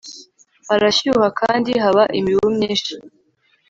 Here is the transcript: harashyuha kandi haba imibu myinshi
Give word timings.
harashyuha 0.67 1.27
kandi 1.39 1.71
haba 1.83 2.03
imibu 2.19 2.47
myinshi 2.55 2.93